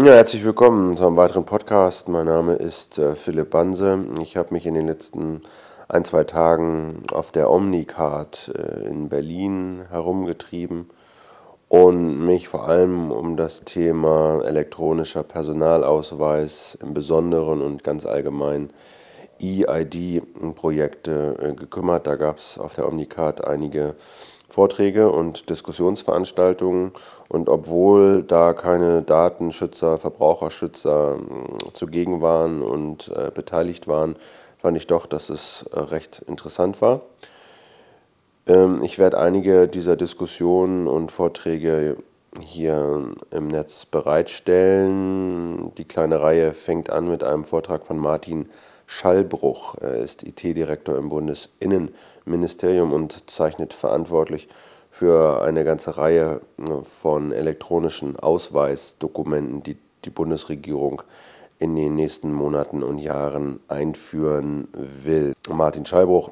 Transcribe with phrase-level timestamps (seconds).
[0.00, 2.08] Ja, herzlich willkommen zu einem weiteren Podcast.
[2.08, 3.98] Mein Name ist äh, Philipp Banse.
[4.22, 5.42] Ich habe mich in den letzten
[5.88, 10.88] ein, zwei Tagen auf der Omnicard äh, in Berlin herumgetrieben
[11.68, 18.70] und mich vor allem um das Thema elektronischer Personalausweis im Besonderen und ganz allgemein
[19.40, 22.06] EID-Projekte äh, gekümmert.
[22.06, 23.96] Da gab es auf der Omnicard einige
[24.48, 26.92] Vorträge und Diskussionsveranstaltungen.
[27.28, 34.16] Und obwohl da keine Datenschützer, Verbraucherschützer äh, zugegen waren und äh, beteiligt waren,
[34.56, 37.02] fand ich doch, dass es äh, recht interessant war.
[38.46, 41.98] Ähm, ich werde einige dieser Diskussionen und Vorträge
[42.40, 45.74] hier im Netz bereitstellen.
[45.76, 48.48] Die kleine Reihe fängt an mit einem Vortrag von Martin
[48.86, 49.76] Schallbruch.
[49.80, 51.94] Er ist IT-Direktor im Bundesinnenministerium
[52.92, 54.48] und zeichnet verantwortlich
[54.90, 61.02] für eine ganze Reihe äh, von elektronischen Ausweisdokumenten, die die Bundesregierung
[61.58, 65.34] in den nächsten Monaten und Jahren einführen will.
[65.50, 66.30] Martin Schallbruch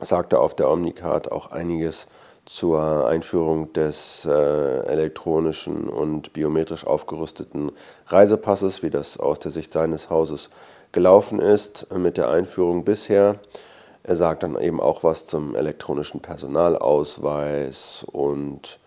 [0.00, 2.06] sagte auf der Omnicard auch einiges
[2.46, 7.70] zur Einführung des äh, elektronischen und biometrisch aufgerüsteten
[8.06, 10.50] Reisepasses, wie das aus der Sicht seines Hauses
[10.90, 13.38] gelaufen ist mit der Einführung bisher.
[14.02, 18.78] Er sagt dann eben auch was zum elektronischen Personalausweis und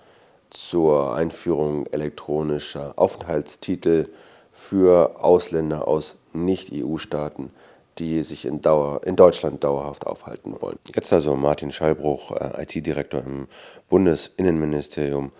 [0.49, 4.09] zur Einführung elektronischer Aufenthaltstitel
[4.51, 7.51] für Ausländer aus Nicht-EU-Staaten,
[7.99, 10.79] die sich in, Dauer, in Deutschland dauerhaft aufhalten wollen.
[10.95, 13.47] Jetzt also Martin Schallbruch, äh, IT-Direktor im
[13.89, 15.31] Bundesinnenministerium,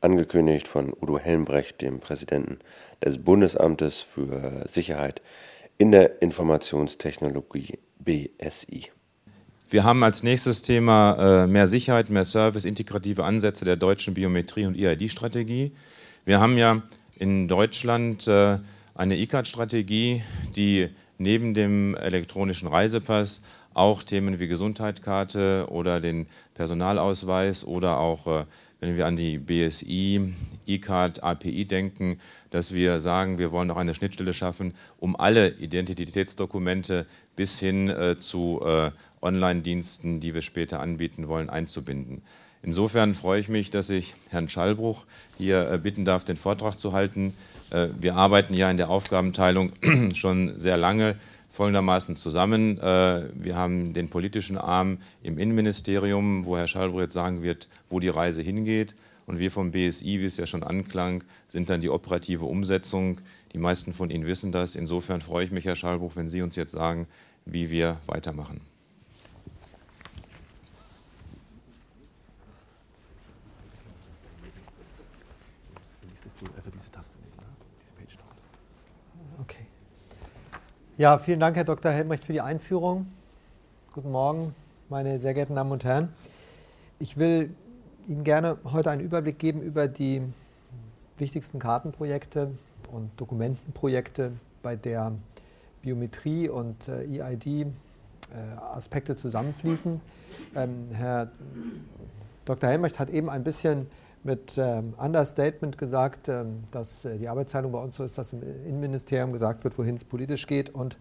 [0.00, 2.60] angekündigt von Udo Helmbrecht, dem Präsidenten
[3.04, 5.22] des Bundesamtes für Sicherheit
[5.76, 8.90] in der Informationstechnologie BSI.
[9.70, 14.64] Wir haben als nächstes Thema äh, mehr Sicherheit, mehr Service, integrative Ansätze der deutschen Biometrie-
[14.64, 15.72] und EID-Strategie.
[16.24, 16.82] Wir haben ja
[17.18, 18.56] in Deutschland äh,
[18.94, 20.22] eine ICAT-Strategie,
[20.56, 23.42] die neben dem elektronischen Reisepass
[23.74, 28.44] auch Themen wie Gesundheitskarte oder den Personalausweis oder auch äh,
[28.80, 30.34] wenn wir an die BSI,
[30.66, 32.20] E-Card, API denken,
[32.50, 38.18] dass wir sagen, wir wollen auch eine Schnittstelle schaffen, um alle Identitätsdokumente bis hin äh,
[38.18, 38.90] zu äh,
[39.20, 42.22] Online-Diensten, die wir später anbieten wollen, einzubinden.
[42.62, 45.06] Insofern freue ich mich, dass ich Herrn Schallbruch
[45.38, 47.32] hier bitten darf, den Vortrag zu halten.
[47.70, 49.72] Wir arbeiten ja in der Aufgabenteilung
[50.14, 51.14] schon sehr lange
[51.58, 52.78] folgendermaßen zusammen.
[52.78, 57.98] Äh, wir haben den politischen Arm im Innenministerium, wo Herr Schallbruch jetzt sagen wird, wo
[57.98, 58.94] die Reise hingeht.
[59.26, 63.20] Und wir vom BSI, wie es ja schon anklang, sind dann die operative Umsetzung.
[63.52, 64.76] Die meisten von Ihnen wissen das.
[64.76, 67.08] Insofern freue ich mich, Herr Schallbruch, wenn Sie uns jetzt sagen,
[67.44, 68.60] wie wir weitermachen.
[80.98, 81.92] Ja, vielen Dank, Herr Dr.
[81.92, 83.06] Helmrecht, für die Einführung.
[83.92, 84.52] Guten Morgen,
[84.88, 86.08] meine sehr geehrten Damen und Herren.
[86.98, 87.54] Ich will
[88.08, 90.22] Ihnen gerne heute einen Überblick geben über die
[91.16, 92.50] wichtigsten Kartenprojekte
[92.90, 95.12] und Dokumentenprojekte, bei der
[95.82, 100.00] Biometrie und äh, EID-Aspekte äh, zusammenfließen.
[100.56, 101.30] Ähm, Herr
[102.44, 102.70] Dr.
[102.70, 103.86] Helmrecht hat eben ein bisschen
[104.28, 108.42] mit ähm, Understatement gesagt, ähm, dass äh, die Arbeitsteilung bei uns so ist, dass im
[108.42, 110.98] Innenministerium gesagt wird, wohin es politisch geht und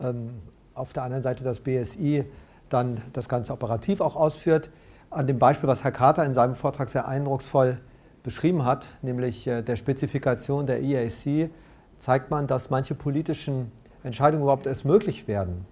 [0.00, 0.30] ähm,
[0.74, 2.24] auf der anderen Seite das BSI
[2.68, 4.70] dann das Ganze operativ auch ausführt.
[5.10, 7.80] An dem Beispiel, was Herr Carter in seinem Vortrag sehr eindrucksvoll
[8.22, 11.50] beschrieben hat, nämlich äh, der Spezifikation der EAC,
[11.98, 13.72] zeigt man, dass manche politischen
[14.04, 15.66] Entscheidungen überhaupt erst möglich werden,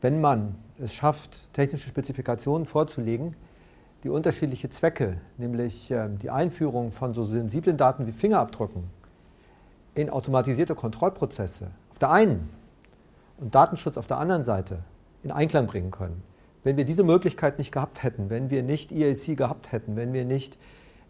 [0.00, 3.36] wenn man es schafft, technische Spezifikationen vorzulegen,
[4.02, 8.84] die unterschiedliche Zwecke, nämlich ähm, die Einführung von so sensiblen Daten wie Fingerabdrücken
[9.94, 12.48] in automatisierte Kontrollprozesse auf der einen
[13.38, 14.84] und Datenschutz auf der anderen Seite
[15.22, 16.22] in Einklang bringen können.
[16.62, 20.24] Wenn wir diese Möglichkeit nicht gehabt hätten, wenn wir nicht EAC gehabt hätten, wenn wir
[20.24, 20.58] nicht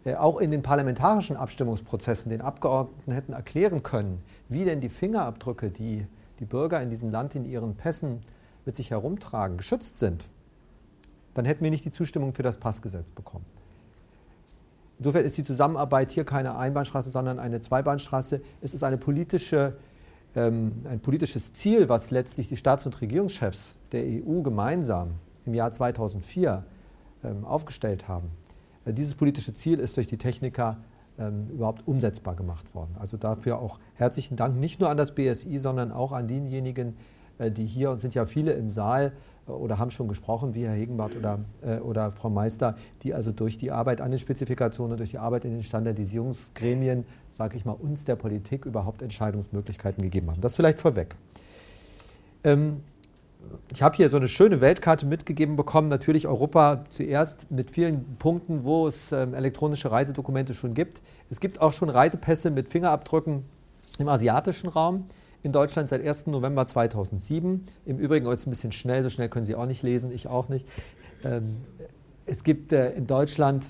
[0.03, 5.71] äh, auch in den parlamentarischen Abstimmungsprozessen den Abgeordneten hätten erklären können, wie denn die Fingerabdrücke,
[5.71, 6.07] die
[6.39, 8.21] die Bürger in diesem Land in ihren Pässen
[8.65, 10.29] mit sich herumtragen, geschützt sind,
[11.33, 13.45] dann hätten wir nicht die Zustimmung für das Passgesetz bekommen.
[14.99, 18.41] Insofern ist die Zusammenarbeit hier keine Einbahnstraße, sondern eine Zweibahnstraße.
[18.61, 19.75] Es ist eine politische,
[20.35, 25.13] ähm, ein politisches Ziel, was letztlich die Staats- und Regierungschefs der EU gemeinsam
[25.47, 26.63] im Jahr 2004
[27.23, 28.29] ähm, aufgestellt haben.
[28.85, 30.77] Äh, dieses politische Ziel ist durch die Techniker
[31.17, 32.95] ähm, überhaupt umsetzbar gemacht worden.
[32.99, 36.95] Also dafür auch herzlichen Dank nicht nur an das BSI, sondern auch an diejenigen,
[37.37, 39.13] äh, die hier, und sind ja viele im Saal,
[39.59, 43.57] oder haben schon gesprochen, wie Herr Hegenbart oder, äh, oder Frau Meister, die also durch
[43.57, 48.03] die Arbeit an den Spezifikationen, durch die Arbeit in den Standardisierungsgremien, sage ich mal, uns
[48.03, 50.41] der Politik überhaupt Entscheidungsmöglichkeiten gegeben haben.
[50.41, 51.15] Das vielleicht vorweg.
[52.43, 52.81] Ähm,
[53.73, 55.87] ich habe hier so eine schöne Weltkarte mitgegeben bekommen.
[55.87, 61.01] Natürlich Europa zuerst mit vielen Punkten, wo es ähm, elektronische Reisedokumente schon gibt.
[61.29, 63.43] Es gibt auch schon Reisepässe mit Fingerabdrücken
[63.99, 65.05] im asiatischen Raum
[65.43, 66.27] in Deutschland seit 1.
[66.27, 67.65] November 2007.
[67.85, 70.49] Im Übrigen jetzt ein bisschen schnell, so schnell können Sie auch nicht lesen, ich auch
[70.49, 70.67] nicht.
[71.23, 71.57] Ähm,
[72.25, 73.65] es gibt äh, in Deutschland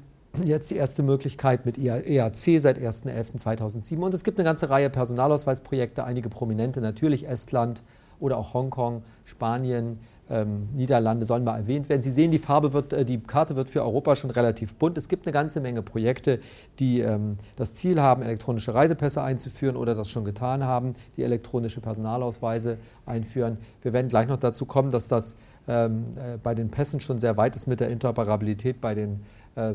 [0.46, 6.04] jetzt die erste Möglichkeit mit EAC seit 1.11.2007 und es gibt eine ganze Reihe Personalausweisprojekte,
[6.04, 7.84] einige prominente, natürlich Estland
[8.20, 10.00] oder auch Hongkong, Spanien,
[10.32, 12.02] ähm, Niederlande sollen mal erwähnt werden.
[12.02, 14.98] Sie sehen, die Farbe wird, äh, die Karte wird für Europa schon relativ bunt.
[14.98, 16.40] Es gibt eine ganze Menge Projekte,
[16.80, 21.82] die ähm, das Ziel haben, elektronische Reisepässe einzuführen oder das schon getan haben, die elektronische
[21.82, 23.58] Personalausweise einführen.
[23.82, 25.36] Wir werden gleich noch dazu kommen, dass das
[25.68, 28.80] ähm, äh, bei den Pässen schon sehr weit ist mit der Interoperabilität.
[28.80, 29.22] Bei den,
[29.56, 29.74] äh,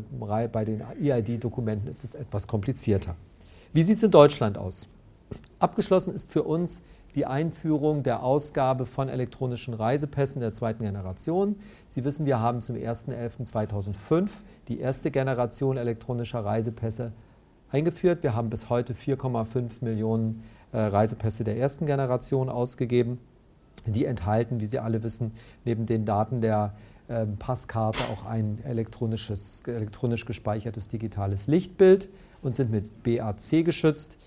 [0.65, 3.15] den EID-Dokumenten ist es etwas komplizierter.
[3.75, 4.89] Wie sieht es in Deutschland aus?
[5.59, 6.81] Abgeschlossen ist für uns
[7.17, 11.57] die Einführung der Ausgabe von elektronischen Reisepässen der zweiten Generation.
[11.89, 14.29] Sie wissen, wir haben zum 01.11.2005
[14.69, 17.13] die erste Generation elektronischer Reisepässe
[17.71, 18.23] eingeführt.
[18.23, 20.43] Wir haben bis heute 4,5 Millionen
[20.73, 23.19] äh, Reisepässe der ersten Generation ausgegeben.
[23.87, 25.33] Die enthalten, wie Sie alle wissen,
[25.65, 26.75] neben den Daten der
[27.09, 32.11] äh, Passkarte auch ein elektronisches, elektronisch gespeichertes digitales Lichtbild
[32.43, 34.19] und sind mit BAC geschützt.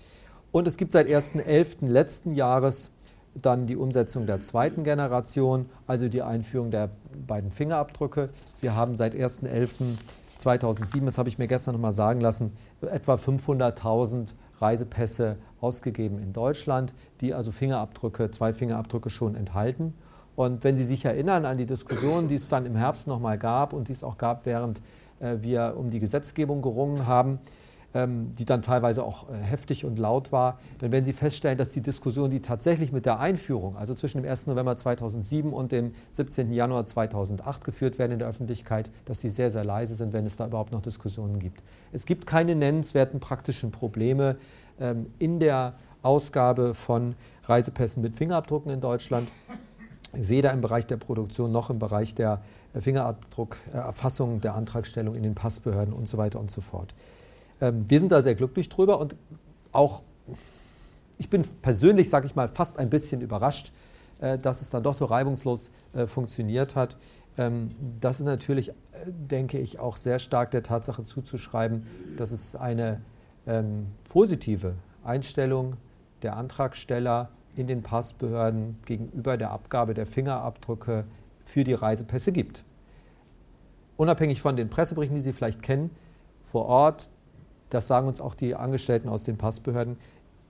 [0.52, 1.86] Und es gibt seit 1.11.
[1.86, 2.90] letzten Jahres
[3.34, 6.90] dann die Umsetzung der zweiten Generation, also die Einführung der
[7.26, 8.30] beiden Fingerabdrücke.
[8.60, 14.30] Wir haben seit 1.11.2007, das habe ich mir gestern noch mal sagen lassen, etwa 500.000
[14.60, 19.94] Reisepässe ausgegeben in Deutschland, die also Fingerabdrücke, zwei Fingerabdrücke schon enthalten.
[20.34, 23.38] Und wenn Sie sich erinnern an die Diskussion, die es dann im Herbst noch mal
[23.38, 24.80] gab und die es auch gab, während
[25.20, 27.38] äh, wir um die Gesetzgebung gerungen haben,
[27.92, 31.80] die dann teilweise auch äh, heftig und laut war, dann werden Sie feststellen, dass die
[31.80, 34.46] Diskussion, die tatsächlich mit der Einführung, also zwischen dem 1.
[34.46, 36.52] November 2007 und dem 17.
[36.52, 40.36] Januar 2008 geführt werden in der Öffentlichkeit, dass die sehr, sehr leise sind, wenn es
[40.36, 41.64] da überhaupt noch Diskussionen gibt.
[41.92, 44.36] Es gibt keine nennenswerten praktischen Probleme
[44.78, 49.28] ähm, in der Ausgabe von Reisepässen mit Fingerabdrucken in Deutschland,
[50.12, 52.40] weder im Bereich der Produktion noch im Bereich der
[52.72, 56.94] äh, Fingerabdruckerfassung, der Antragstellung in den Passbehörden und so weiter und so fort.
[57.60, 59.16] Ähm, wir sind da sehr glücklich drüber und
[59.72, 60.02] auch
[61.18, 63.72] ich bin persönlich, sage ich mal, fast ein bisschen überrascht,
[64.20, 66.96] äh, dass es dann doch so reibungslos äh, funktioniert hat.
[67.36, 67.70] Ähm,
[68.00, 68.74] das ist natürlich, äh,
[69.06, 71.86] denke ich, auch sehr stark der Tatsache zuzuschreiben,
[72.16, 73.02] dass es eine
[73.46, 74.74] ähm, positive
[75.04, 75.76] Einstellung
[76.22, 81.04] der Antragsteller in den Passbehörden gegenüber der Abgabe der Fingerabdrücke
[81.44, 82.64] für die Reisepässe gibt.
[83.96, 85.90] Unabhängig von den Presseberichten, die Sie vielleicht kennen,
[86.42, 87.10] vor Ort
[87.70, 89.96] das sagen uns auch die Angestellten aus den Passbehörden,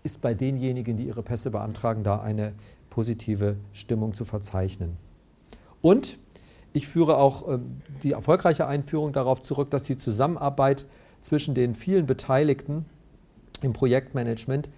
[0.02, 2.55] ist bei denjenigen, die ihre Pässe beantragen, da eine
[2.88, 4.96] positive Stimmung zu verzeichnen.
[5.82, 6.19] Und
[6.72, 7.58] ich führe auch äh,
[8.02, 10.87] die erfolgreiche Einführung darauf zurück, dass die Zusammenarbeit
[11.20, 12.87] zwischen den vielen Beteiligten
[13.62, 14.69] im Projektmanagement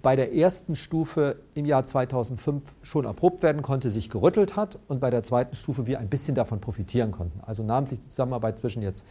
[0.00, 5.00] bei der ersten Stufe im Jahr 2005 schon erprobt werden konnte, sich gerüttelt hat und
[5.00, 7.40] bei der zweiten Stufe wir ein bisschen davon profitieren konnten.
[7.44, 9.04] Also namentlich die Zusammenarbeit zwischen jetzt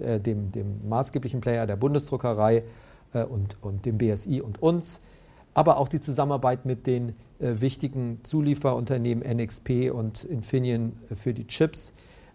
[0.00, 2.64] äh, dem, dem, maßgeblichen Player der Bundesdruckerei
[3.14, 5.00] äh, und, und, dem BSI und uns,
[5.54, 11.92] aber auch die Zusammenarbeit mit den äh, wichtigen Zulieferunternehmen NXP und Infineon für die Chips,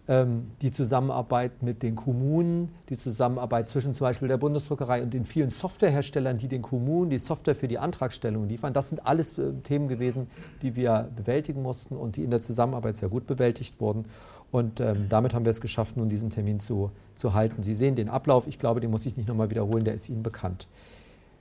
[0.08, 5.50] die Zusammenarbeit mit den Kommunen, die Zusammenarbeit zwischen zum Beispiel der Bundesdruckerei und den vielen
[5.50, 8.72] Softwareherstellern, die den Kommunen die Software für die Antragstellung liefern.
[8.72, 10.28] Das sind alles äh, Themen gewesen,
[10.62, 14.06] die wir bewältigen mussten und die in der Zusammenarbeit sehr gut bewältigt wurden.
[14.50, 17.62] Und ähm, damit haben wir es geschafft, nun diesen Termin zu, zu halten.
[17.62, 20.22] Sie sehen den Ablauf, ich glaube, den muss ich nicht nochmal wiederholen, der ist Ihnen
[20.22, 20.68] bekannt.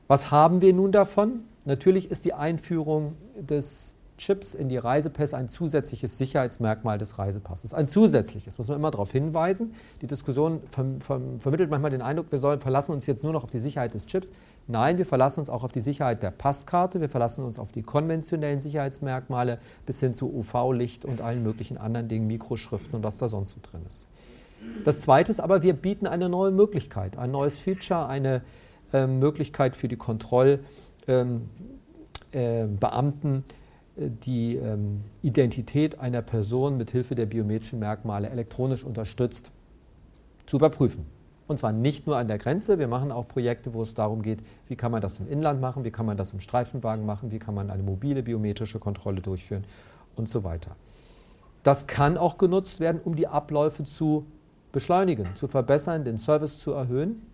[0.08, 1.42] Was haben wir nun davon?
[1.64, 7.74] Natürlich ist die Einführung des Chips in die Reisepässe ein zusätzliches Sicherheitsmerkmal des Reisepasses.
[7.74, 9.74] Ein zusätzliches, muss man immer darauf hinweisen.
[10.02, 13.44] Die Diskussion ver ver vermittelt manchmal den Eindruck, wir sollen, verlassen uns jetzt nur noch
[13.44, 14.32] auf die Sicherheit des Chips.
[14.68, 17.84] Nein, wir verlassen uns auch auf die Sicherheit der Passkarte, wir verlassen uns auf die
[17.84, 23.30] konventionellen Sicherheitsmerkmale bis hin zu UV-Licht und allen möglichen anderen Dingen, Mikroschriften und was da
[23.30, 24.08] sonst so drin ist.
[24.84, 28.42] Das Zweite ist aber, wir bieten eine neue Möglichkeit, ein neues Feature, eine
[28.94, 30.66] äh, Möglichkeit für die Kontrollbeamten,
[31.08, 31.50] ähm,
[32.32, 32.66] äh,
[33.98, 39.52] die ähm, Identität einer Person mit Hilfe der biometrischen Merkmale elektronisch unterstützt
[40.46, 41.06] zu überprüfen.
[41.48, 44.40] Und zwar nicht nur an der Grenze, wir machen auch Projekte, wo es darum geht,
[44.68, 47.40] wie kann man das im Inland machen, wie kann man das im Streifenwagen machen, wie
[47.40, 49.64] kann man eine mobile biometrische Kontrolle durchführen
[50.16, 50.76] und so weiter.
[51.64, 54.26] Das kann auch genutzt werden, um die Abläufe zu
[54.72, 57.26] beschleunigen, zu verbessern, den Service zu erhöhen.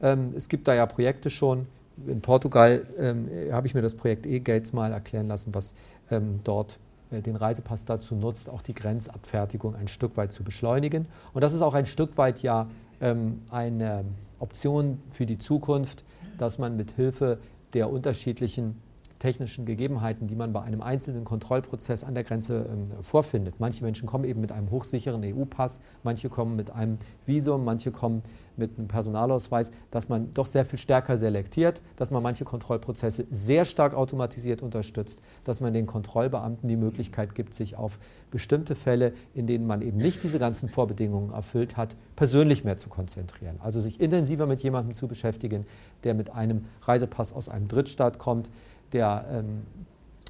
[0.00, 1.66] Ähm, es gibt da ja Projekte schon.
[2.06, 5.74] In Portugal ähm, habe ich mir das Projekt E-Gates mal erklären lassen, was
[6.10, 6.78] ähm, dort
[7.10, 11.06] äh, den Reisepass dazu nutzt, auch die Grenzabfertigung ein Stück weit zu beschleunigen.
[11.34, 12.68] Und das ist auch ein Stück weit ja
[13.00, 14.04] ähm, eine
[14.38, 16.04] Option für die Zukunft,
[16.36, 17.38] dass man mit Hilfe
[17.74, 18.76] der unterschiedlichen
[19.18, 23.56] technischen Gegebenheiten, die man bei einem einzelnen Kontrollprozess an der Grenze ähm, vorfindet.
[23.58, 28.22] Manche Menschen kommen eben mit einem hochsicheren EU-Pass, manche kommen mit einem Visum, manche kommen
[28.56, 33.64] mit einem Personalausweis, dass man doch sehr viel stärker selektiert, dass man manche Kontrollprozesse sehr
[33.64, 37.98] stark automatisiert unterstützt, dass man den Kontrollbeamten die Möglichkeit gibt, sich auf
[38.30, 42.88] bestimmte Fälle, in denen man eben nicht diese ganzen Vorbedingungen erfüllt hat, persönlich mehr zu
[42.88, 43.56] konzentrieren.
[43.60, 45.64] Also sich intensiver mit jemandem zu beschäftigen,
[46.04, 48.50] der mit einem Reisepass aus einem Drittstaat kommt,
[48.92, 49.62] der ähm,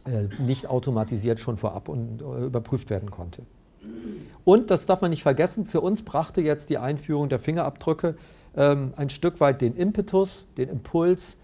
[0.04, 3.42] äh, nicht automatisiert schon vorab und, äh, überprüft werden konnte.
[4.44, 8.16] Und, das darf man nicht vergessen, für uns brachte jetzt die Einführung der Fingerabdrücke
[8.56, 11.36] ähm, ein Stück weit den Impetus, den Impuls,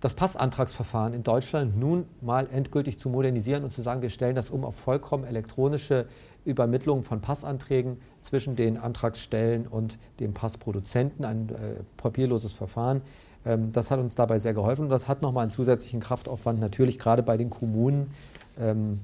[0.00, 4.50] das Passantragsverfahren in Deutschland nun mal endgültig zu modernisieren und zu sagen, wir stellen das
[4.50, 6.06] um auf vollkommen elektronische
[6.44, 13.02] Übermittlung von Passanträgen zwischen den Antragsstellen und dem Passproduzenten, ein äh, papierloses Verfahren.
[13.44, 16.98] Ähm, das hat uns dabei sehr geholfen und das hat nochmal einen zusätzlichen Kraftaufwand natürlich
[16.98, 18.10] gerade bei den Kommunen
[18.58, 19.00] ähm,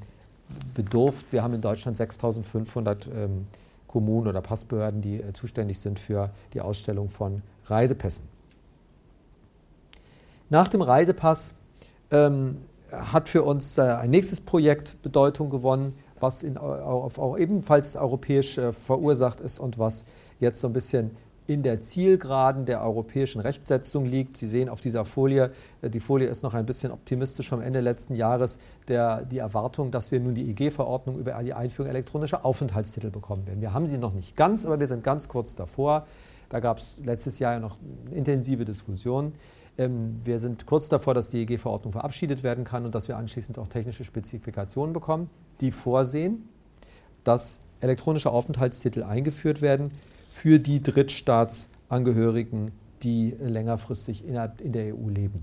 [0.75, 1.33] bedurft.
[1.33, 3.47] Wir haben in Deutschland 6500 ähm,
[3.87, 8.25] Kommunen oder Passbehörden, die äh, zuständig sind für die Ausstellung von Reisepässen.
[10.49, 11.55] Nach dem Reisepass
[12.93, 18.59] hat für uns äh, ein nächstes Projekt Bedeutung gewonnen, was in, auf, auch ebenfalls europäisch
[18.59, 20.05] äh, verursacht ist und was
[20.41, 24.37] jetzt so ein bisschen in der Zielgeraden der europäischen Rechtsetzung liegt.
[24.37, 27.81] Sie sehen auf dieser Folie, äh, die Folie ist noch ein bisschen optimistisch vom Ende
[27.81, 33.11] letzten Jahres, der, die Erwartung, dass wir nun die IG-Verordnung über die Einführung elektronischer Aufenthaltstitel
[33.11, 33.61] bekommen werden.
[33.61, 36.07] Wir haben sie noch nicht ganz, aber wir sind ganz kurz davor.
[36.49, 37.79] Da gab es letztes Jahr ja noch
[38.13, 39.35] intensive Diskussionen.
[39.79, 43.59] Ähm, wir sind kurz davor, dass die EG-Verordnung verabschiedet werden kann und dass wir anschließend
[43.59, 46.49] auch technische Spezifikationen bekommen, die vorsehen,
[47.25, 49.91] dass elektronische Aufenthaltstitel eingeführt werden
[50.37, 52.71] für die Drittstaatsangehörigen,
[53.03, 55.43] die längerfristig in der EU leben.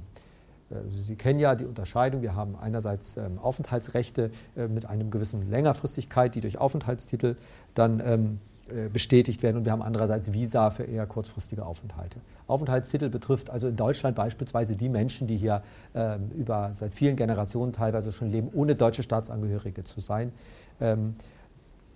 [0.69, 2.21] Also Sie kennen ja die Unterscheidung.
[2.21, 7.37] Wir haben einerseits ähm, Aufenthaltsrechte äh, mit einer gewissen Längerfristigkeit, die durch Aufenthaltstitel
[7.73, 9.57] dann ähm, äh, bestätigt werden.
[9.57, 12.19] Und wir haben andererseits Visa für eher kurzfristige Aufenthalte.
[12.45, 15.63] Aufenthaltstitel betrifft also in Deutschland beispielsweise die Menschen, die hier
[15.95, 20.31] ähm, über seit vielen Generationen teilweise schon leben, ohne deutsche Staatsangehörige zu sein.
[20.79, 21.15] Ähm,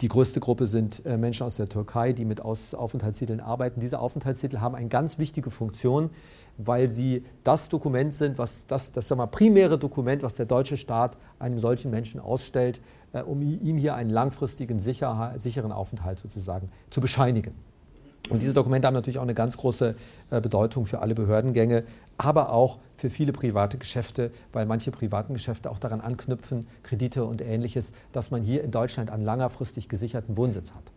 [0.01, 3.79] die größte Gruppe sind äh, Menschen aus der Türkei, die mit Aufenthaltstiteln arbeiten.
[3.79, 6.11] Diese Aufenthaltstitel haben eine ganz wichtige Funktion,
[6.57, 11.17] weil sie das Dokument sind, was das, das sagen primäre Dokument, was der deutsche Staat
[11.39, 12.79] einem solchen Menschen ausstellt,
[13.13, 17.53] äh, um ihm hier einen langfristigen, sicher, sicheren Aufenthalt sozusagen zu bescheinigen.
[18.29, 19.95] Und diese Dokumente haben natürlich auch eine ganz große
[20.31, 21.83] äh, Bedeutung für alle Behördengänge,
[22.17, 27.41] aber auch für viele private Geschäfte, weil manche privaten Geschäfte auch daran anknüpfen, Kredite und
[27.41, 30.91] ähnliches, dass man hier in Deutschland einen langfristig gesicherten Wohnsitz hat.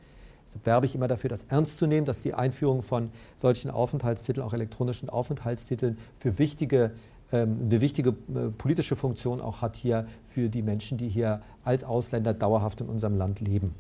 [0.46, 4.44] Deshalb werbe ich immer dafür, das ernst zu nehmen, dass die Einführung von solchen Aufenthaltstiteln,
[4.44, 6.90] auch elektronischen Aufenthaltstiteln, für wichtige,
[7.30, 11.84] ähm, eine wichtige äh, politische Funktion auch hat hier für die Menschen, die hier als
[11.84, 13.76] Ausländer dauerhaft in unserem Land leben.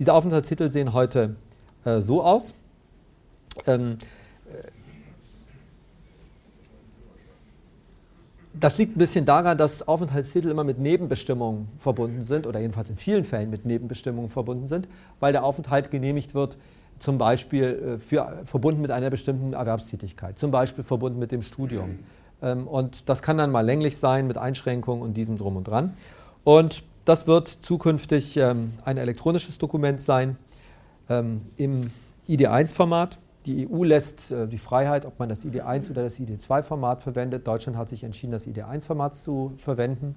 [0.00, 1.36] Diese Aufenthaltstitel sehen heute
[1.84, 2.54] äh, so aus.
[3.66, 3.98] Ähm,
[8.58, 12.96] das liegt ein bisschen daran, dass Aufenthaltstitel immer mit Nebenbestimmungen verbunden sind oder jedenfalls in
[12.96, 14.88] vielen Fällen mit Nebenbestimmungen verbunden sind,
[15.20, 16.56] weil der Aufenthalt genehmigt wird,
[16.98, 22.00] zum Beispiel äh, für, verbunden mit einer bestimmten Erwerbstätigkeit, zum Beispiel verbunden mit dem Studium.
[22.42, 25.94] Ähm, und das kann dann mal länglich sein mit Einschränkungen und diesem drum und dran.
[26.44, 30.36] Und das wird zukünftig ähm, ein elektronisches Dokument sein
[31.08, 31.90] ähm, im
[32.28, 33.18] ID1-Format.
[33.48, 37.48] Die EU lässt äh, die Freiheit, ob man das ID1 oder das ID2-Format verwendet.
[37.48, 40.16] Deutschland hat sich entschieden, das ID1-Format zu verwenden.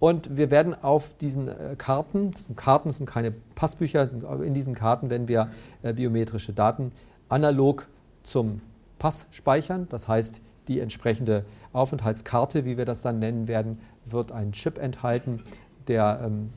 [0.00, 4.10] Und wir werden auf diesen äh, Karten, das sind Karten sind keine Passbücher,
[4.42, 5.48] in diesen Karten werden wir
[5.84, 6.90] äh, biometrische Daten
[7.28, 7.86] analog
[8.24, 8.62] zum
[8.98, 9.86] Pass speichern.
[9.88, 15.44] Das heißt, die entsprechende Aufenthaltskarte, wie wir das dann nennen werden, wird ein Chip enthalten,
[15.86, 16.50] der ähm,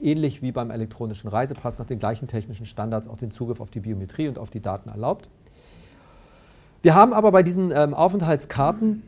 [0.00, 3.80] ähnlich wie beim elektronischen Reisepass nach den gleichen technischen Standards auch den Zugriff auf die
[3.80, 5.28] Biometrie und auf die Daten erlaubt.
[6.86, 9.02] Wir haben aber bei diesen ähm, Aufenthaltskarten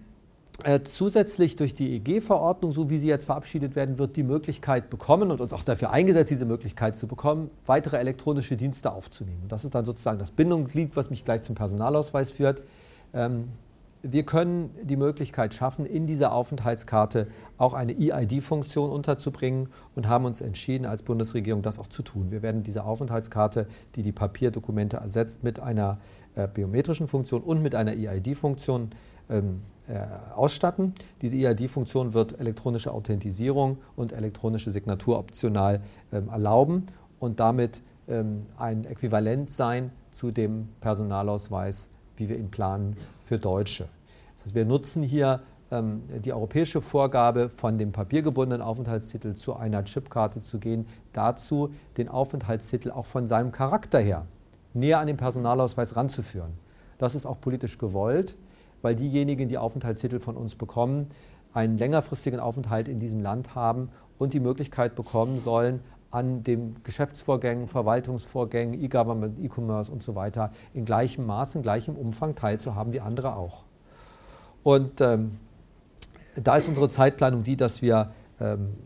[0.65, 5.31] äh, zusätzlich durch die EG-Verordnung, so wie sie jetzt verabschiedet werden wird, die Möglichkeit bekommen
[5.31, 9.43] und uns auch dafür eingesetzt, diese Möglichkeit zu bekommen, weitere elektronische Dienste aufzunehmen.
[9.45, 12.65] Und das ist dann sozusagen das Bindungsglied, was mich gleich zum Personalausweis führt.
[13.15, 13.45] Ähm,
[14.03, 20.41] wir können die Möglichkeit schaffen, in dieser Aufenthaltskarte auch eine EID-Funktion unterzubringen und haben uns
[20.41, 22.33] entschieden, als Bundesregierung das auch zu tun.
[22.33, 25.99] Wir werden diese Aufenthaltskarte, die die Papierdokumente ersetzt, mit einer
[26.47, 28.91] biometrischen Funktion und mit einer EID-Funktion
[29.31, 30.01] ähm, äh,
[30.35, 30.95] ausstatten.
[31.23, 35.81] Diese EID-Funktion wird elektronische Authentisierung und elektronische Signatur optional
[36.13, 36.87] ähm, erlauben
[37.19, 43.89] und damit ähm, ein Äquivalent sein zu dem Personalausweis, wie wir ihn planen für Deutsche.
[44.37, 45.41] Das heißt, wir nutzen hier
[45.71, 52.09] ähm, die europäische Vorgabe, von dem papiergebundenen Aufenthaltstitel zu einer Chipkarte zu gehen, dazu den
[52.09, 54.27] Aufenthaltstitel auch von seinem Charakter her
[54.75, 56.53] näher an den Personalausweis ranzuführen.
[56.99, 58.37] Das ist auch politisch gewollt,
[58.83, 61.09] weil diejenigen, die Aufenthaltstitel von uns bekommen,
[61.53, 67.69] einen längerfristigen Aufenthalt in diesem Land haben und die Möglichkeit bekommen sollen, an den Geschäftsvorgängen,
[67.69, 73.37] Verwaltungsvorgängen, E-Government, E-Commerce und so weiter in gleichem Maß, in gleichem Umfang teilzuhaben wie andere
[73.37, 73.65] auch.
[74.63, 75.33] Und ähm,
[76.43, 78.13] da ist unsere Zeitplanung die, dass wir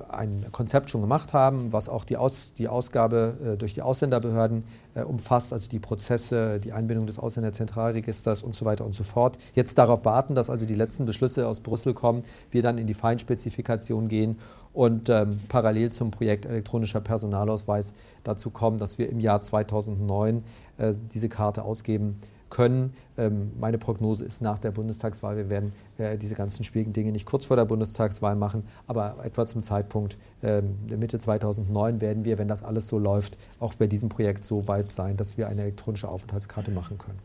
[0.08, 4.64] ein Konzept schon gemacht haben, was auch die, Aus, die Ausgabe äh, durch die Ausländerbehörden
[4.94, 9.38] äh, umfasst, also die Prozesse, die Einbindung des Ausländerzentralregisters und so weiter und so fort.
[9.54, 12.94] Jetzt darauf warten, dass also die letzten Beschlüsse aus Brüssel kommen, wir dann in die
[12.94, 14.38] Feinspezifikation gehen
[14.72, 17.92] und ähm, parallel zum Projekt elektronischer Personalausweis
[18.24, 20.44] dazu kommen, dass wir im Jahr 2009
[20.78, 22.18] äh, diese Karte ausgeben
[22.52, 22.92] können.
[23.16, 27.26] Ähm, meine Prognose ist nach der Bundestagswahl, wir werden äh, diese ganzen schwierigen Dinge nicht
[27.26, 32.48] kurz vor der Bundestagswahl machen, aber etwa zum Zeitpunkt ähm, Mitte 2009 werden wir, wenn
[32.48, 36.08] das alles so läuft, auch bei diesem Projekt so weit sein, dass wir eine elektronische
[36.08, 37.18] Aufenthaltskarte machen können.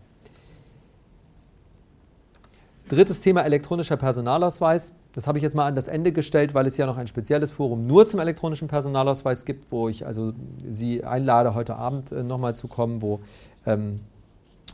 [2.87, 4.93] Drittes Thema elektronischer Personalausweis.
[5.11, 7.51] Das habe ich jetzt mal an das Ende gestellt, weil es ja noch ein spezielles
[7.51, 10.31] Forum nur zum elektronischen Personalausweis gibt, wo ich also
[10.65, 13.19] Sie einlade, heute Abend äh, nochmal zu kommen, wo
[13.65, 13.99] ähm,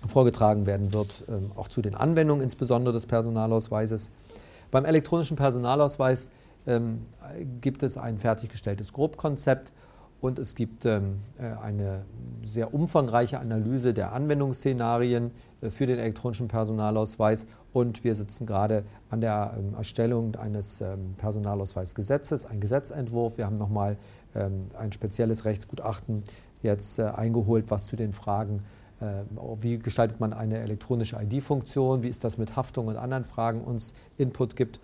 [0.08, 4.10] vorgetragen werden wird, ähm, auch zu den Anwendungen insbesondere des Personalausweises.
[4.72, 6.30] Beim elektronischen Personalausweis
[6.66, 7.06] ähm,
[7.62, 9.72] gibt es ein fertiggestelltes Grobkonzept
[10.22, 12.06] und es gibt ähm, äh, eine
[12.44, 15.32] sehr umfangreiche Analyse der Anwendungsszenarien
[15.62, 20.84] äh, für den elektronischen Personalausweis und wir sitzen gerade an der Erstellung eines
[21.18, 23.40] Personalausweisgesetzes, ein Gesetzentwurf.
[23.40, 23.98] Wir haben nochmal
[24.78, 26.24] ein spezielles Rechtsgutachten
[26.64, 28.64] jetzt äh, eingeholt, was zu den Fragen
[29.60, 33.94] wie gestaltet man eine elektronische ID-Funktion, wie ist das mit Haftung und anderen Fragen uns
[34.18, 34.80] Input gibt.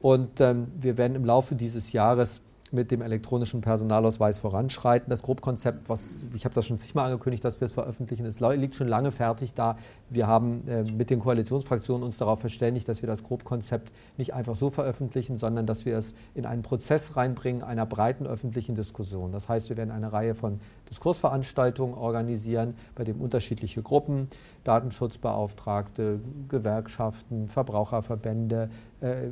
[0.00, 2.42] Und ähm, wir werden im Laufe dieses Jahres
[2.74, 5.08] mit dem elektronischen Personalausweis voranschreiten.
[5.08, 8.74] Das Grobkonzept, was ich habe das schon zigmal angekündigt, dass wir es veröffentlichen, es liegt
[8.74, 9.76] schon lange fertig da.
[10.10, 14.56] Wir haben äh, mit den Koalitionsfraktionen uns darauf verständigt, dass wir das Grobkonzept nicht einfach
[14.56, 19.32] so veröffentlichen, sondern dass wir es in einen Prozess reinbringen einer breiten öffentlichen Diskussion.
[19.32, 20.60] Das heißt, wir werden eine Reihe von
[20.90, 24.28] Diskursveranstaltungen organisieren, bei dem unterschiedliche Gruppen,
[24.64, 28.70] Datenschutzbeauftragte, Gewerkschaften, Verbraucherverbände,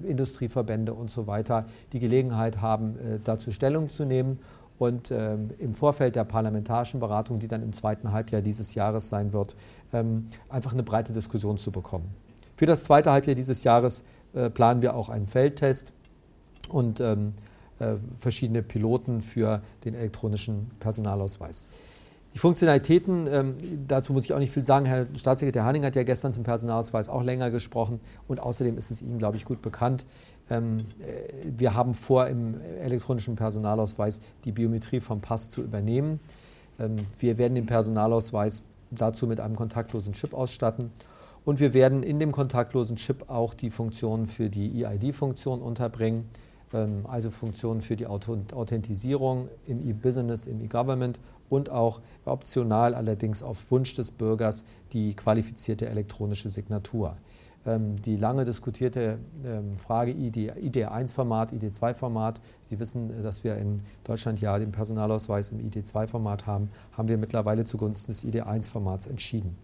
[0.07, 4.39] Industrieverbände und so weiter die Gelegenheit haben, äh, dazu Stellung zu nehmen
[4.79, 9.33] und ähm, im Vorfeld der parlamentarischen Beratung, die dann im zweiten Halbjahr dieses Jahres sein
[9.33, 9.55] wird,
[9.93, 12.09] ähm, einfach eine breite Diskussion zu bekommen.
[12.57, 14.05] Für das zweite Halbjahr dieses Jahres
[14.35, 15.93] äh, planen wir auch einen Feldtest
[16.69, 17.33] und ähm,
[17.79, 21.69] äh, verschiedene Piloten für den elektronischen Personalausweis.
[22.35, 24.87] Die Funktionalitäten, ähm, dazu muss ich auch nicht viel sagen.
[24.87, 29.03] Herr Staatssekretär Hanning hat ja gestern zum Personalausweis auch länger gesprochen und außerdem ist es
[29.03, 30.07] Ihnen, glaube ich, gut bekannt.
[30.49, 36.21] Ähm, äh, wir haben vor, im elektronischen Personalausweis die Biometrie vom Pass zu übernehmen.
[36.81, 40.91] Ähm, wir werden den Personalausweis dazu mit einem kontaktlosen Chip ausstatten
[41.45, 46.29] und wir werden in dem kontaktlosen Chip auch die Funktionen für die EID-Funktion unterbringen,
[46.73, 51.21] ähm, also Funktionen für die Authentisierung im E-Business, im E-Government
[51.53, 57.17] und auch optional allerdings auf Wunsch des Bürgers die qualifizierte elektronische Signatur.
[57.67, 64.41] Ähm, die lange diskutierte ähm, Frage ID, ID1-Format, ID2-Format, Sie wissen, dass wir in Deutschland
[64.41, 69.59] ja den Personalausweis im ID2-Format haben, haben wir mittlerweile zugunsten des ID1-Formats entschieden.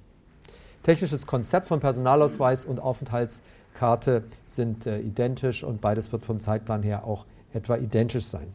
[0.82, 7.04] Technisches Konzept von Personalausweis und Aufenthaltskarte sind äh, identisch und beides wird vom Zeitplan her
[7.04, 7.24] auch
[7.54, 8.54] etwa identisch sein.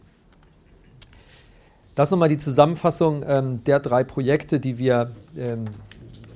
[1.96, 5.66] Das nochmal die Zusammenfassung ähm, der drei Projekte, die wir ähm,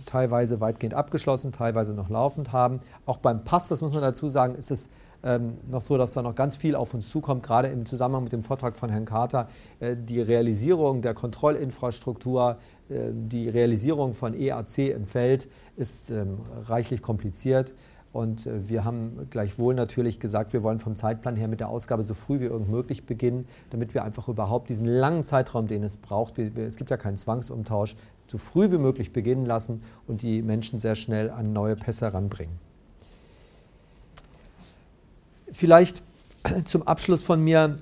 [0.05, 2.79] teilweise weitgehend abgeschlossen, teilweise noch laufend haben.
[3.07, 4.87] Auch beim Pass, das muss man dazu sagen, ist es
[5.23, 8.33] ähm, noch so, dass da noch ganz viel auf uns zukommt, gerade im Zusammenhang mit
[8.33, 9.49] dem Vortrag von Herrn Carter.
[9.79, 12.57] Äh, die Realisierung der Kontrollinfrastruktur,
[12.89, 17.73] äh, die Realisierung von EAC im Feld ist ähm, reichlich kompliziert.
[18.13, 22.03] Und äh, wir haben gleichwohl natürlich gesagt, wir wollen vom Zeitplan her mit der Ausgabe
[22.03, 25.97] so früh wie irgend möglich beginnen, damit wir einfach überhaupt diesen langen Zeitraum, den es
[25.97, 27.95] braucht, es gibt ja keinen Zwangsumtausch,
[28.27, 32.67] so früh wie möglich beginnen lassen und die Menschen sehr schnell an neue Pässe heranbringen.
[35.51, 36.03] vielleicht
[36.65, 37.79] zum Abschluss von mir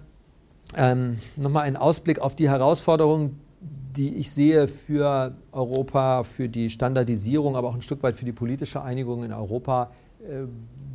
[0.76, 7.56] ähm, nochmal ein Ausblick auf die Herausforderungen, die ich sehe für Europa, für die Standardisierung,
[7.56, 9.92] aber auch ein Stück weit für die politische Einigung in Europa,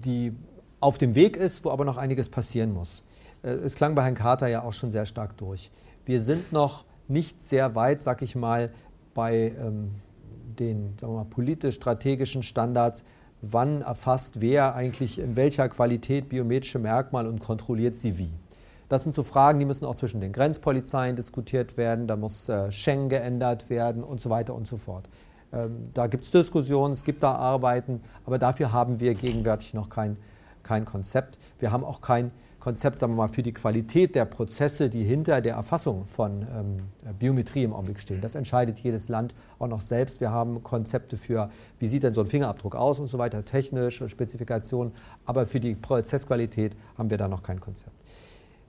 [0.04, 0.32] die
[0.80, 3.04] auf dem Weg ist, wo aber noch einiges passieren muss.
[3.42, 5.70] Äh, es klang bei Herrn Carter ja auch schon sehr stark durch.
[6.04, 8.70] Wir sind noch nicht sehr weit, sag ich mal,
[9.14, 9.90] bei ähm,
[10.58, 10.94] den
[11.30, 13.04] politisch-strategischen Standards,
[13.42, 18.32] wann erfasst wer eigentlich in welcher Qualität biometrische Merkmale und kontrolliert sie wie.
[18.88, 22.70] Das sind so Fragen, die müssen auch zwischen den Grenzpolizeien diskutiert werden, da muss äh,
[22.72, 25.08] Schengen geändert werden und so weiter und so fort.
[25.52, 29.88] Ähm, da gibt es Diskussionen, es gibt da Arbeiten, aber dafür haben wir gegenwärtig noch
[29.88, 30.16] kein,
[30.62, 31.38] kein Konzept.
[31.58, 35.40] Wir haben auch kein Konzept, sagen wir mal, für die Qualität der Prozesse, die hinter
[35.40, 38.20] der Erfassung von ähm, Biometrie im Augenblick stehen.
[38.20, 40.20] Das entscheidet jedes Land auch noch selbst.
[40.20, 44.08] Wir haben Konzepte für, wie sieht denn so ein Fingerabdruck aus und so weiter, technische
[44.08, 44.92] Spezifikationen,
[45.24, 47.96] aber für die Prozessqualität haben wir da noch kein Konzept.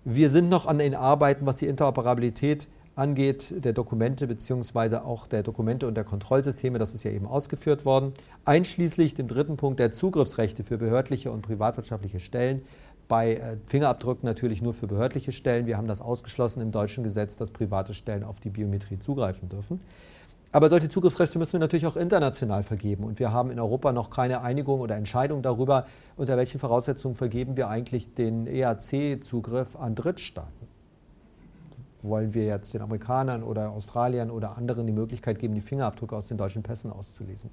[0.05, 5.43] Wir sind noch an den Arbeiten, was die Interoperabilität angeht, der Dokumente beziehungsweise auch der
[5.43, 8.13] Dokumente und der Kontrollsysteme, das ist ja eben ausgeführt worden,
[8.45, 12.63] einschließlich dem dritten Punkt der Zugriffsrechte für behördliche und privatwirtschaftliche Stellen
[13.07, 15.65] bei äh, Fingerabdrücken natürlich nur für behördliche Stellen.
[15.65, 19.81] Wir haben das ausgeschlossen im deutschen Gesetz, dass private Stellen auf die Biometrie zugreifen dürfen.
[20.53, 23.03] Aber solche Zugriffsrechte müssen wir natürlich auch international vergeben.
[23.03, 27.55] Und wir haben in Europa noch keine Einigung oder Entscheidung darüber, unter welchen Voraussetzungen vergeben
[27.55, 30.70] wir eigentlich den EAC-Zugriff an Drittstaaten.
[32.03, 36.27] Wollen wir jetzt den Amerikanern oder Australiern oder anderen die Möglichkeit geben, die Fingerabdrücke aus
[36.27, 37.51] den deutschen Pässen auszulesen?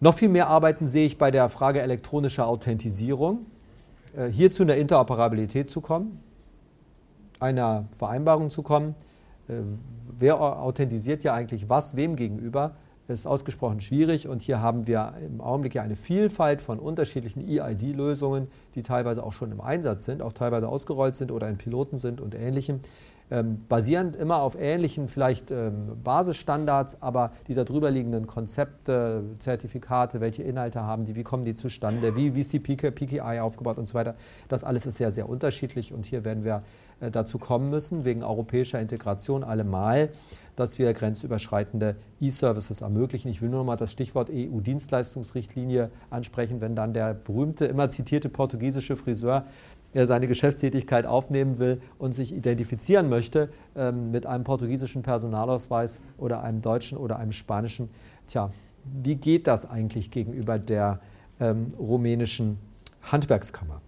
[0.00, 3.46] Noch viel mehr Arbeiten sehe ich bei der Frage elektronischer Authentisierung.
[4.16, 6.20] Äh, hier zu einer Interoperabilität zu kommen,
[7.38, 8.94] einer Vereinbarung zu kommen.
[9.48, 9.54] Äh,
[10.18, 12.74] wer authentisiert ja eigentlich was, wem gegenüber,
[13.20, 14.28] ist ausgesprochen schwierig.
[14.28, 19.32] Und hier haben wir im Augenblick ja eine Vielfalt von unterschiedlichen EID-Lösungen, die teilweise auch
[19.32, 22.80] schon im Einsatz sind, auch teilweise ausgerollt sind oder in Piloten sind und ähnlichem
[23.32, 30.42] ähm, basierend immer auf ähnlichen vielleicht ähm, Basisstandards, aber die darüber liegenden Konzepte, Zertifikate, welche
[30.42, 33.94] Inhalte haben die, wie kommen die zustande, wie, wie ist die PKI aufgebaut und so
[33.94, 34.16] weiter.
[34.48, 36.62] Das alles ist sehr, sehr unterschiedlich und hier werden wir
[37.10, 40.10] dazu kommen müssen, wegen europäischer Integration allemal,
[40.56, 43.28] dass wir grenzüberschreitende E-Services ermöglichen.
[43.28, 48.28] Ich will nur noch mal das Stichwort EU-Dienstleistungsrichtlinie ansprechen, wenn dann der berühmte, immer zitierte
[48.28, 49.46] portugiesische Friseur
[49.94, 56.42] er seine Geschäftstätigkeit aufnehmen will und sich identifizieren möchte ähm, mit einem portugiesischen Personalausweis oder
[56.42, 57.90] einem deutschen oder einem spanischen.
[58.26, 58.50] Tja,
[58.84, 61.00] wie geht das eigentlich gegenüber der
[61.40, 62.58] ähm, rumänischen
[63.02, 63.82] Handwerkskammer?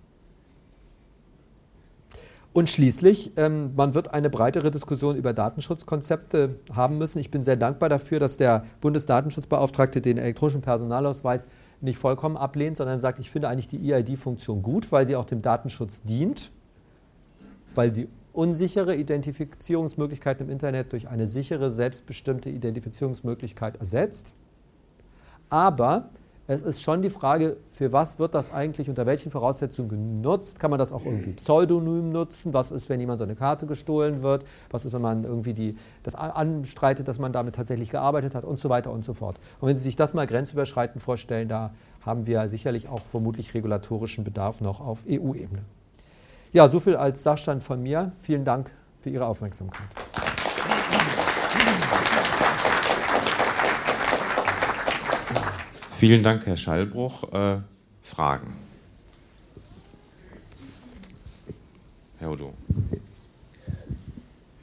[2.54, 7.18] Und schließlich, ähm, man wird eine breitere Diskussion über Datenschutzkonzepte haben müssen.
[7.18, 11.48] Ich bin sehr dankbar dafür, dass der Bundesdatenschutzbeauftragte den elektronischen Personalausweis
[11.80, 15.42] nicht vollkommen ablehnt, sondern sagt, ich finde eigentlich die EID-Funktion gut, weil sie auch dem
[15.42, 16.52] Datenschutz dient,
[17.74, 24.32] weil sie unsichere Identifizierungsmöglichkeiten im Internet durch eine sichere, selbstbestimmte Identifizierungsmöglichkeit ersetzt.
[25.48, 26.10] Aber
[26.46, 30.60] es ist schon die Frage, für was wird das eigentlich, unter welchen Voraussetzungen genutzt?
[30.60, 32.52] Kann man das auch irgendwie pseudonym nutzen?
[32.52, 34.44] Was ist, wenn jemand so eine Karte gestohlen wird?
[34.70, 38.60] Was ist, wenn man irgendwie die, das anstreitet, dass man damit tatsächlich gearbeitet hat und
[38.60, 39.40] so weiter und so fort?
[39.60, 44.22] Und wenn Sie sich das mal grenzüberschreitend vorstellen, da haben wir sicherlich auch vermutlich regulatorischen
[44.24, 45.62] Bedarf noch auf EU-Ebene.
[46.52, 48.12] Ja, soviel als Sachstand von mir.
[48.18, 49.88] Vielen Dank für Ihre Aufmerksamkeit.
[56.04, 57.32] Vielen Dank, Herr Schallbruch.
[57.32, 57.60] Äh,
[58.02, 58.52] Fragen?
[62.18, 62.52] Herr Odo.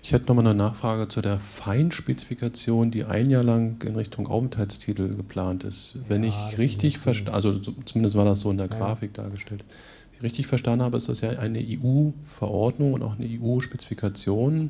[0.04, 5.16] Ich hätte nochmal eine Nachfrage zu der Feinspezifikation, die ein Jahr lang in Richtung Aufenthaltstitel
[5.16, 5.96] geplant ist.
[6.08, 9.24] Wenn ja, ich richtig verstanden, also zumindest war das so in der Grafik ja.
[9.24, 9.64] dargestellt.
[10.12, 14.70] Wenn ich richtig verstanden habe, ist das ja eine EU-Verordnung und auch eine EU-Spezifikation,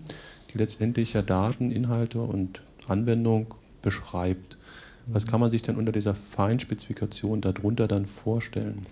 [0.53, 4.55] die letztendlich ja Daten, Inhalte und Anwendung beschreibt.
[5.13, 8.85] Was kann man sich denn unter dieser Feinspezifikation darunter dann vorstellen?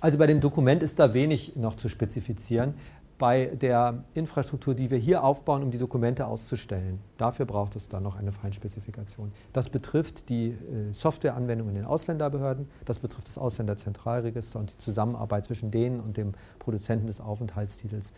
[0.00, 2.74] Also bei dem Dokument ist da wenig noch zu spezifizieren.
[3.18, 8.02] Bei der Infrastruktur, die wir hier aufbauen, um die Dokumente auszustellen, dafür braucht es dann
[8.02, 9.32] noch eine Feinspezifikation.
[9.54, 15.46] Das betrifft die äh, Softwareanwendung in den Ausländerbehörden, das betrifft das Ausländerzentralregister und die Zusammenarbeit
[15.46, 18.12] zwischen denen und dem Produzenten des Aufenthaltstitels.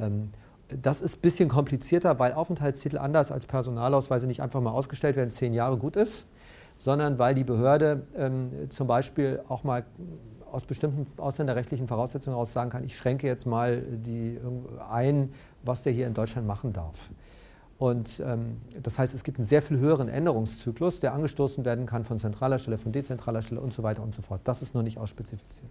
[0.00, 0.30] Ähm,
[0.82, 5.30] das ist ein bisschen komplizierter, weil Aufenthaltstitel anders als Personalausweise nicht einfach mal ausgestellt werden,
[5.30, 6.26] zehn Jahre gut ist,
[6.80, 9.84] sondern weil die Behörde ähm, zum Beispiel auch mal
[10.50, 14.40] aus bestimmten ausländerrechtlichen Voraussetzungen heraus sagen kann, ich schränke jetzt mal die,
[14.88, 15.30] ein,
[15.62, 17.10] was der hier in Deutschland machen darf.
[17.76, 22.04] Und ähm, das heißt, es gibt einen sehr viel höheren Änderungszyklus, der angestoßen werden kann
[22.04, 24.40] von zentraler Stelle, von dezentraler Stelle und so weiter und so fort.
[24.44, 25.70] Das ist noch nicht ausspezifiziert.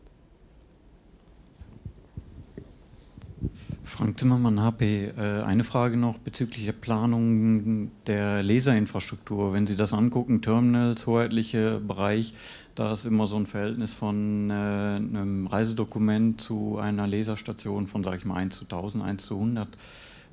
[3.89, 5.11] Frank Zimmermann, HP.
[5.17, 9.51] Äh, eine Frage noch bezüglich der Planung der Laserinfrastruktur.
[9.51, 12.33] Wenn Sie das angucken, Terminals, hoheitlicher Bereich,
[12.75, 18.17] da ist immer so ein Verhältnis von äh, einem Reisedokument zu einer Laserstation von, sage
[18.17, 19.77] ich mal, 1 zu 1000, 1 zu 100.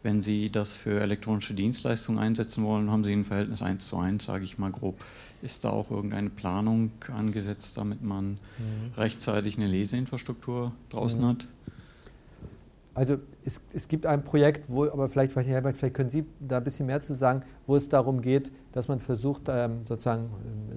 [0.03, 4.25] Wenn Sie das für elektronische Dienstleistungen einsetzen wollen, haben Sie ein Verhältnis 1 zu 1,
[4.25, 5.01] sage ich mal grob.
[5.43, 8.93] Ist da auch irgendeine Planung angesetzt, damit man mhm.
[8.97, 11.27] rechtzeitig eine Leseinfrastruktur draußen mhm.
[11.27, 11.47] hat?
[12.97, 16.25] Also es, es, gibt ein Projekt, wo, aber vielleicht, weiß ich, Herbert, vielleicht können Sie
[16.41, 20.31] da ein bisschen mehr zu sagen, wo es darum geht, dass man versucht, ähm, sozusagen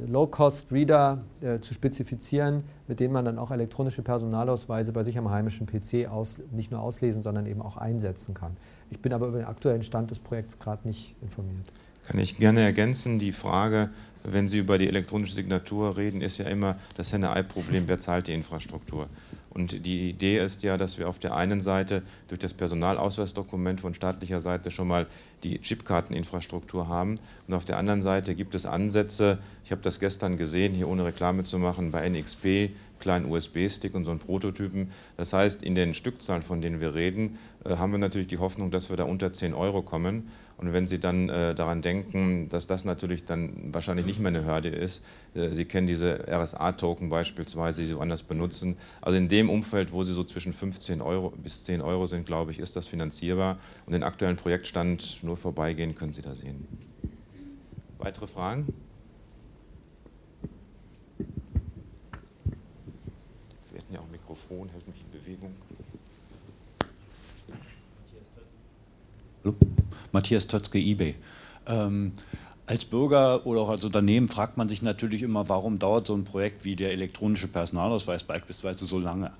[0.03, 5.32] ähm, Low-Cost-Reader äh, zu spezifizieren, mit denen man dann auch elektronische Personalausweise bei sich am
[5.32, 8.58] heimischen PC aus, nicht nur auslesen, sondern eben auch einsetzen kann.
[8.89, 11.71] Ich bin aber über den aktuellen Stand des Projekts gerade nicht informiert.
[12.05, 13.19] Kann ich gerne ergänzen.
[13.19, 13.91] Die Frage,
[14.25, 18.34] wenn Sie über die elektronische Signatur reden, ist ja immer das Henne-Ei-Problem, wer zahlt die
[18.34, 19.08] Infrastruktur?
[19.49, 23.93] Und die Idee ist ja, dass wir auf der einen Seite durch das Personalausweisdokument von
[23.93, 25.07] staatlicher Seite schon mal
[25.43, 27.15] die Chipkarteninfrastruktur haben.
[27.47, 31.05] Und auf der anderen Seite gibt es Ansätze, ich habe das gestern gesehen, hier ohne
[31.05, 34.91] Reklame zu machen, bei NXP, kleinen USB-Stick und so einen Prototypen.
[35.17, 38.71] Das heißt, in den Stückzahlen, von denen wir reden, äh, haben wir natürlich die Hoffnung,
[38.71, 40.29] dass wir da unter 10 Euro kommen.
[40.57, 44.45] Und wenn Sie dann äh, daran denken, dass das natürlich dann wahrscheinlich nicht mehr eine
[44.45, 45.01] Hürde ist,
[45.33, 48.75] äh, Sie kennen diese RSA-Token beispielsweise, die Sie woanders benutzen.
[49.01, 52.51] Also in dem Umfeld, wo Sie so zwischen 15 Euro bis 10 Euro sind, glaube
[52.51, 53.57] ich, ist das finanzierbar.
[53.85, 56.67] Und den aktuellen Projektstand nur vorbeigehen, können Sie da sehen.
[57.97, 58.73] Weitere Fragen?
[61.17, 61.27] Wir
[63.79, 64.12] hätten ja auch ein
[64.49, 65.53] Mikrofon, hält mich in Bewegung.
[70.12, 71.15] Matthias Tötzke, eBay.
[71.67, 72.13] Ähm,
[72.65, 76.23] als Bürger oder auch als Unternehmen fragt man sich natürlich immer, warum dauert so ein
[76.23, 79.31] Projekt wie der elektronische Personalausweis beispielsweise so lange?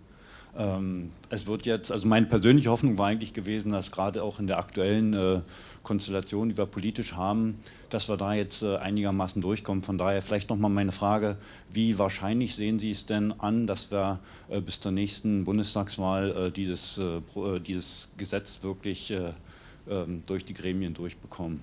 [0.60, 4.48] Ähm, es wird jetzt, also meine persönliche Hoffnung war eigentlich gewesen, dass gerade auch in
[4.48, 5.40] der aktuellen äh,
[5.84, 9.84] Konstellation, die wir politisch haben, dass wir da jetzt äh, einigermaßen durchkommen.
[9.84, 11.38] Von daher vielleicht nochmal meine Frage,
[11.72, 14.20] wie wahrscheinlich sehen Sie es denn an, dass wir
[14.50, 17.00] äh, bis zur nächsten Bundestagswahl dieses,
[17.66, 19.14] dieses Gesetz wirklich
[19.90, 21.62] ähm, durch die Gremien durchbekommen?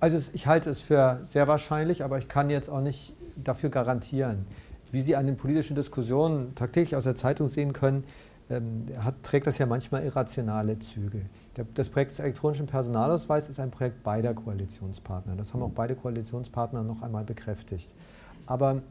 [0.00, 4.46] Also ich halte es für sehr wahrscheinlich, aber ich kann jetzt auch nicht dafür garantieren.
[4.92, 8.04] Wie Sie an den politischen Diskussionen tagtäglich aus der Zeitung sehen können,
[8.48, 11.22] ähm, hat, trägt das ja manchmal irrationale Züge.
[11.74, 15.34] Das Projekt des elektronischen Personalausweis ist ein Projekt beider Koalitionspartner.
[15.34, 17.92] Das haben auch beide Koalitionspartner noch einmal bekräftigt.
[18.46, 18.82] Aber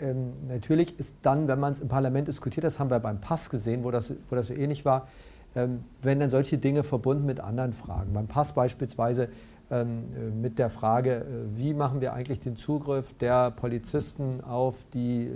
[0.00, 3.48] ähm, natürlich ist dann, wenn man es im Parlament diskutiert, das haben wir beim Pass
[3.48, 5.06] gesehen, wo das, wo das so ähnlich war,
[5.54, 8.12] ähm, wenn dann solche Dinge verbunden mit anderen Fragen.
[8.12, 9.28] Beim Pass beispielsweise
[9.68, 15.30] mit der Frage, äh, wie machen wir eigentlich den Zugriff der Polizisten auf die äh,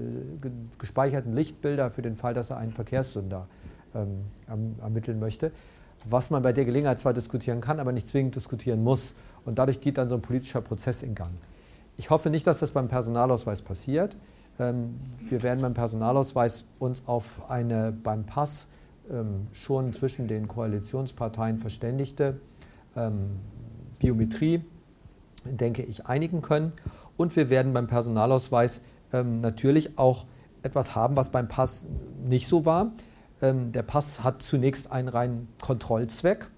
[0.79, 3.49] gespeicherten Lichtbilder für den Fall, dass er einen Verkehrssünder
[3.93, 5.51] ähm, ermitteln möchte,
[6.05, 9.15] was man bei der Gelegenheit zwar diskutieren kann, aber nicht zwingend diskutieren muss.
[9.45, 11.33] Und dadurch geht dann so ein politischer Prozess in Gang.
[11.97, 14.17] Ich hoffe nicht, dass das beim Personalausweis passiert.
[14.57, 18.67] Wir werden beim Personalausweis uns auf eine beim Pass
[19.11, 22.39] ähm, schon zwischen den Koalitionsparteien verständigte
[22.97, 23.41] ähm,
[24.01, 24.65] Biometrie,
[25.45, 26.73] denke ich, einigen können.
[27.17, 28.81] Und wir werden beim Personalausweis
[29.13, 30.27] ähm, natürlich auch
[30.63, 31.87] etwas haben, was beim Pass
[32.23, 32.93] nicht so war.
[33.41, 36.49] der Pass hat zunächst einen reinen Kontrollzweck.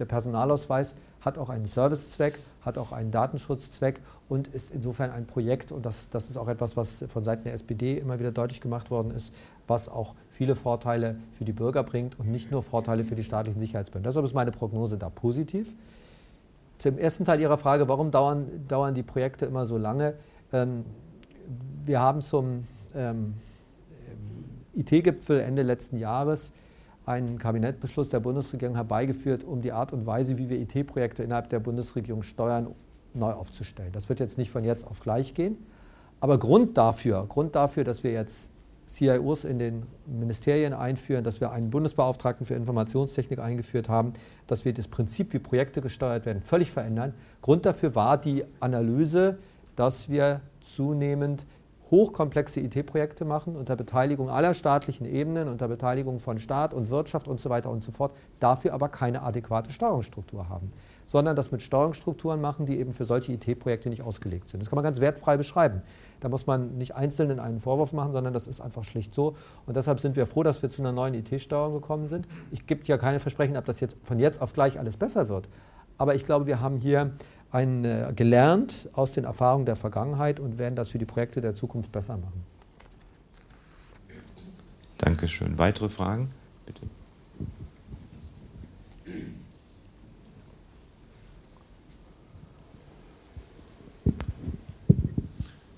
[0.00, 5.72] Der Personalausweis hat auch einen Servicezweck, hat auch einen Datenschutzzweck und ist insofern ein Projekt,
[5.72, 8.90] und das, das ist auch etwas, was von Seiten der SPD immer wieder deutlich gemacht
[8.90, 9.34] worden ist,
[9.66, 13.60] was auch viele Vorteile für die Bürger bringt und nicht nur Vorteile für die staatlichen
[13.60, 14.08] Sicherheitsbehörden.
[14.08, 15.74] Deshalb ist meine Prognose da positiv.
[16.78, 20.14] Zum ersten Teil Ihrer Frage, warum dauern, dauern die Projekte immer so lange?
[20.52, 20.84] Ähm,
[21.84, 23.34] wir haben zum ähm,
[24.74, 26.52] IT-Gipfel Ende letzten Jahres
[27.06, 31.60] einen Kabinettbeschluss der Bundesregierung herbeigeführt, um die Art und Weise, wie wir IT-Projekte innerhalb der
[31.60, 32.74] Bundesregierung steuern,
[33.12, 33.92] neu aufzustellen.
[33.92, 35.58] Das wird jetzt nicht von jetzt auf gleich gehen.
[36.20, 38.50] Aber Grund dafür, Grund dafür, dass wir jetzt
[38.86, 44.12] CIOs in den Ministerien einführen, dass wir einen Bundesbeauftragten für Informationstechnik eingeführt haben,
[44.46, 47.14] dass wir das Prinzip, wie Projekte gesteuert werden, völlig verändern.
[47.40, 49.38] Grund dafür war die Analyse,
[49.76, 51.46] dass wir zunehmend
[51.90, 57.40] hochkomplexe IT-Projekte machen unter Beteiligung aller staatlichen Ebenen, unter Beteiligung von Staat und Wirtschaft und
[57.40, 60.70] so weiter und so fort, dafür aber keine adäquate Steuerungsstruktur haben,
[61.06, 64.60] sondern das mit Steuerungsstrukturen machen, die eben für solche IT-Projekte nicht ausgelegt sind.
[64.60, 65.82] Das kann man ganz wertfrei beschreiben.
[66.20, 69.36] Da muss man nicht Einzelnen einen Vorwurf machen, sondern das ist einfach schlicht so.
[69.66, 72.26] Und deshalb sind wir froh, dass wir zu einer neuen IT-Steuerung gekommen sind.
[72.50, 75.48] Ich gebe ja keine Versprechen ob das jetzt von jetzt auf gleich alles besser wird.
[75.98, 77.12] Aber ich glaube, wir haben hier
[77.50, 81.54] ein, äh, gelernt aus den Erfahrungen der Vergangenheit und werden das für die Projekte der
[81.54, 82.44] Zukunft besser machen.
[84.98, 85.58] Dankeschön.
[85.58, 86.30] Weitere Fragen?
[86.66, 86.82] Bitte.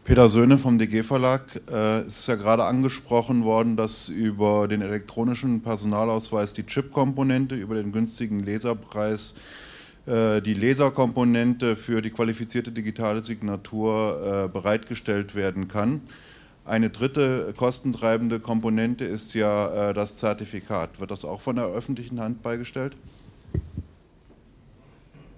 [0.06, 1.42] Peter Söhne vom DG Verlag.
[1.68, 7.74] Äh, es ist ja gerade angesprochen worden, dass über den elektronischen Personalausweis die Chip-Komponente, über
[7.74, 9.34] den günstigen Leserpreis
[10.06, 16.02] äh, die Leserkomponente für die qualifizierte digitale Signatur äh, bereitgestellt werden kann.
[16.64, 20.98] Eine dritte kostentreibende Komponente ist ja das Zertifikat.
[20.98, 22.96] Wird das auch von der öffentlichen Hand beigestellt?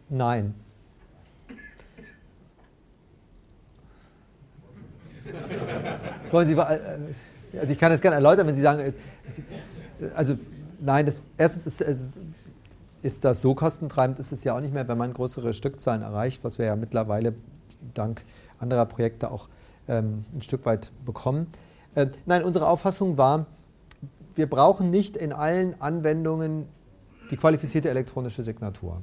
[0.09, 0.54] Nein.
[6.31, 8.93] Wollen Sie, äh, also ich kann das gerne erläutern, wenn Sie sagen, äh,
[10.14, 10.37] also
[10.81, 12.21] nein, das, erstens ist, ist,
[13.03, 16.45] ist das so kostentreibend, ist es ja auch nicht mehr, wenn man größere Stückzahlen erreicht,
[16.45, 17.35] was wir ja mittlerweile
[17.95, 18.25] dank
[18.59, 19.49] anderer Projekte auch
[19.87, 21.47] ähm, ein Stück weit bekommen.
[21.95, 23.47] Äh, nein, unsere Auffassung war,
[24.35, 26.67] wir brauchen nicht in allen Anwendungen
[27.31, 29.03] die qualifizierte elektronische Signatur.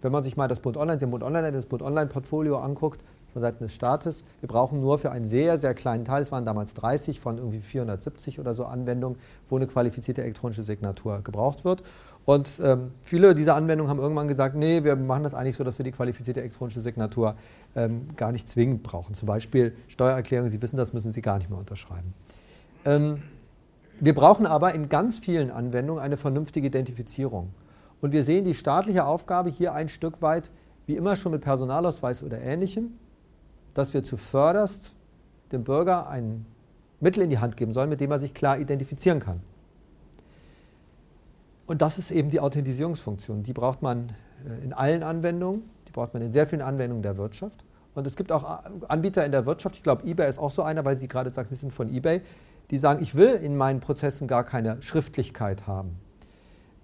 [0.00, 3.02] Wenn man sich mal das Bund Online, Bund Online, das Bund Online Portfolio anguckt,
[3.34, 4.24] von Seiten des Staates.
[4.40, 7.60] Wir brauchen nur für einen sehr, sehr kleinen Teil, es waren damals 30 von irgendwie
[7.60, 9.18] 470 oder so Anwendungen,
[9.50, 11.82] wo eine qualifizierte elektronische Signatur gebraucht wird.
[12.24, 15.78] Und ähm, viele dieser Anwendungen haben irgendwann gesagt, nee, wir machen das eigentlich so, dass
[15.78, 17.34] wir die qualifizierte elektronische Signatur
[17.76, 19.14] ähm, gar nicht zwingend brauchen.
[19.14, 22.14] Zum Beispiel Steuererklärungen, Sie wissen das, müssen Sie gar nicht mehr unterschreiben.
[22.86, 23.22] Ähm,
[24.00, 27.50] wir brauchen aber in ganz vielen Anwendungen eine vernünftige Identifizierung.
[28.00, 30.50] Und wir sehen die staatliche Aufgabe hier ein Stück weit,
[30.86, 32.98] wie immer schon mit Personalausweis oder Ähnlichem,
[33.74, 34.94] dass wir zuvörderst
[35.52, 36.46] dem Bürger ein
[37.00, 39.40] Mittel in die Hand geben sollen, mit dem er sich klar identifizieren kann.
[41.66, 43.42] Und das ist eben die Authentisierungsfunktion.
[43.42, 44.12] Die braucht man
[44.46, 47.64] äh, in allen Anwendungen, die braucht man in sehr vielen Anwendungen der Wirtschaft.
[47.94, 50.84] Und es gibt auch Anbieter in der Wirtschaft, ich glaube, eBay ist auch so einer,
[50.84, 52.22] weil Sie gerade sagen, Sie sind von eBay,
[52.70, 55.96] die sagen, ich will in meinen Prozessen gar keine Schriftlichkeit haben.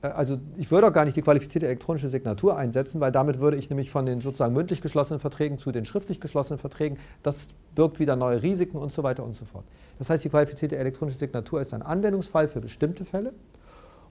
[0.02, 3.56] Äh, also ich würde auch gar nicht die qualifizierte elektronische Signatur einsetzen, weil damit würde
[3.56, 7.98] ich nämlich von den sozusagen mündlich geschlossenen Verträgen zu den schriftlich geschlossenen Verträgen, das birgt
[7.98, 9.64] wieder neue Risiken und so weiter und so fort.
[9.98, 13.32] Das heißt, die qualifizierte elektronische Signatur ist ein Anwendungsfall für bestimmte Fälle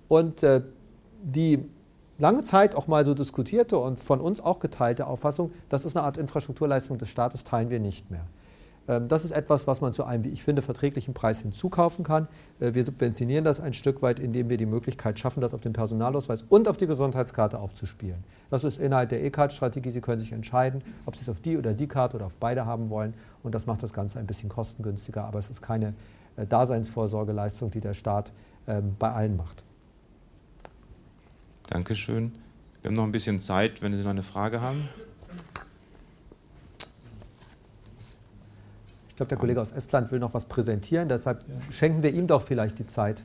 [0.08, 0.62] und äh,
[1.21, 1.65] die
[2.17, 6.06] lange Zeit auch mal so diskutierte und von uns auch geteilte Auffassung, das ist eine
[6.06, 8.25] Art Infrastrukturleistung des Staates, teilen wir nicht mehr.
[8.89, 12.28] Ähm, das ist etwas, was man zu einem, wie ich finde, verträglichen Preis hinzukaufen kann.
[12.60, 15.73] Äh, wir subventionieren das ein Stück weit, indem wir die Möglichkeit schaffen, das auf den
[15.73, 18.23] Personalausweis und auf die Gesundheitskarte aufzuspielen.
[18.49, 19.91] Das ist Inhalt der E-Card-Strategie.
[19.91, 22.65] Sie können sich entscheiden, ob Sie es auf die oder die Karte oder auf beide
[22.65, 23.13] haben wollen.
[23.43, 25.23] Und das macht das Ganze ein bisschen kostengünstiger.
[25.23, 25.93] Aber es ist keine
[26.36, 28.32] äh, Daseinsvorsorgeleistung, die der Staat
[28.67, 29.63] ähm, bei allen macht.
[31.67, 32.32] Dankeschön.
[32.82, 34.89] Wir haben noch ein bisschen Zeit, wenn Sie noch eine Frage haben.
[39.19, 42.79] Glaube, der Kollege aus Estland will noch was präsentieren, deshalb schenken wir ihm doch vielleicht
[42.79, 43.21] die Zeit.